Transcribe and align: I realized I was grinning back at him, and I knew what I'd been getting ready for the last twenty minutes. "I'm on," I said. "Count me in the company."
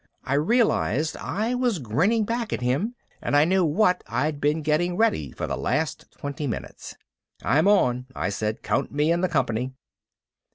I 0.23 0.33
realized 0.33 1.15
I 1.17 1.53
was 1.53 1.77
grinning 1.77 2.25
back 2.25 2.51
at 2.51 2.61
him, 2.61 2.95
and 3.21 3.35
I 3.37 3.45
knew 3.45 3.63
what 3.63 4.03
I'd 4.07 4.41
been 4.41 4.63
getting 4.63 4.97
ready 4.97 5.31
for 5.31 5.45
the 5.45 5.55
last 5.55 6.09
twenty 6.11 6.47
minutes. 6.47 6.95
"I'm 7.43 7.67
on," 7.67 8.07
I 8.15 8.29
said. 8.29 8.63
"Count 8.63 8.91
me 8.91 9.11
in 9.11 9.21
the 9.21 9.29
company." 9.29 9.73